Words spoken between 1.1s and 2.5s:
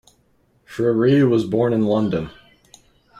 was born in London.